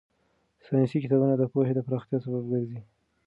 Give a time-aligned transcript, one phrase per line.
[0.67, 2.79] ساينسي کتابونه د پوهې د پراختیا سبب ګرځي.